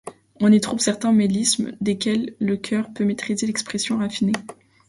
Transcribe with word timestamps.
On 0.39 0.51
y 0.51 0.59
trouve 0.59 0.79
certains 0.79 1.11
mélismes 1.11 1.73
desquels 1.79 2.33
le 2.39 2.57
chœur 2.57 2.91
peut 2.91 3.05
maîtriser 3.05 3.45
l'expression 3.45 3.99
raffinée. 3.99 4.33